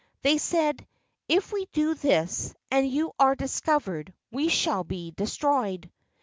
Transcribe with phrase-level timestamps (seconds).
[0.23, 0.87] They said,
[1.29, 5.91] "If we do this and you are discovered we shall be destroyed."